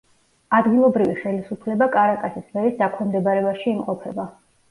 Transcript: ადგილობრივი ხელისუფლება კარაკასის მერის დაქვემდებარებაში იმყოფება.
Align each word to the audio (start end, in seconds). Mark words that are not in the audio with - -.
ადგილობრივი 0.59 1.17
ხელისუფლება 1.17 1.89
კარაკასის 1.97 2.49
მერის 2.57 2.81
დაქვემდებარებაში 2.81 3.69
იმყოფება. 3.75 4.27